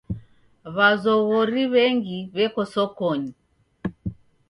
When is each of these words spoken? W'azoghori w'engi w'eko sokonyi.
W'azoghori 0.75 1.61
w'engi 1.71 2.19
w'eko 2.35 2.61
sokonyi. 2.73 3.31